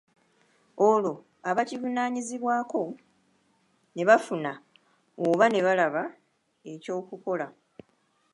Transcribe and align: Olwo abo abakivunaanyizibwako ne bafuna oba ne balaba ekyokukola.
Olwo 0.87 1.13
abo 1.19 1.23
abakivunaanyizibwako 1.49 2.81
ne 3.95 4.03
bafuna 4.09 4.51
oba 5.27 5.45
ne 5.49 5.59
balaba 5.65 6.03
ekyokukola. 6.71 7.47